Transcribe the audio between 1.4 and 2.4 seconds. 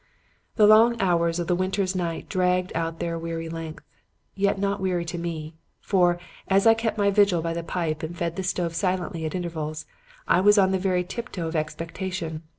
the winter's night